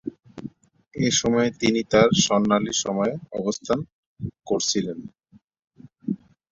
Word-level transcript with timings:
এ 0.95 1.09
সময়ে 1.19 1.49
তিনি 1.61 1.81
তার 1.91 2.09
স্বর্ণালী 2.23 2.73
সময়ে 2.83 3.13
অবস্থান 3.39 3.79
করছিলেন। 4.47 4.99